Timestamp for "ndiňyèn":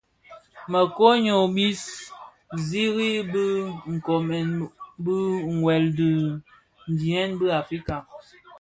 6.91-7.29